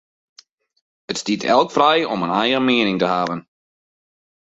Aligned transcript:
It 1.11 1.17
stiet 1.21 1.43
elk 1.57 1.69
frij 1.75 2.01
om 2.13 2.21
in 2.25 2.35
eigen 2.43 2.65
miening 2.67 2.97
te 2.99 3.07
hawwen. 3.13 3.41